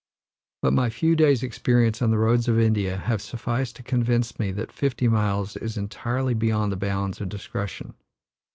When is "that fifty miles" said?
4.53-5.55